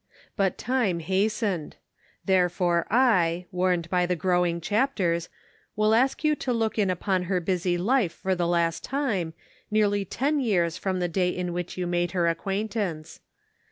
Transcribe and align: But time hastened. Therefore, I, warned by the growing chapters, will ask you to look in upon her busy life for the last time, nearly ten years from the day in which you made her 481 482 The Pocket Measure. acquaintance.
But 0.35 0.57
time 0.57 0.99
hastened. 0.99 1.75
Therefore, 2.25 2.87
I, 2.89 3.45
warned 3.51 3.87
by 3.91 4.07
the 4.07 4.15
growing 4.15 4.59
chapters, 4.59 5.29
will 5.75 5.93
ask 5.93 6.23
you 6.23 6.35
to 6.37 6.51
look 6.51 6.79
in 6.79 6.89
upon 6.89 7.25
her 7.29 7.39
busy 7.39 7.77
life 7.77 8.13
for 8.13 8.33
the 8.33 8.47
last 8.47 8.83
time, 8.83 9.35
nearly 9.69 10.03
ten 10.03 10.39
years 10.39 10.75
from 10.75 11.01
the 11.01 11.07
day 11.07 11.29
in 11.29 11.53
which 11.53 11.77
you 11.77 11.85
made 11.85 12.13
her 12.13 12.23
481 12.23 12.37
482 12.41 12.49
The 12.49 12.49
Pocket 12.49 12.79
Measure. 12.81 12.89
acquaintance. 13.11 13.19